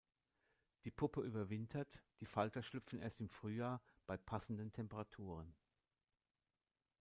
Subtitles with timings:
[0.83, 5.53] Die Puppe überwintert, die Falter schlüpfen erst im Frühjahr, bei passenden Temperaturen.